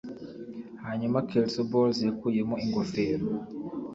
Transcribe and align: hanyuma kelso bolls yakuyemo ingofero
hanyuma 0.83 1.17
kelso 1.29 1.59
bolls 1.69 1.97
yakuyemo 2.07 2.55
ingofero 2.65 3.25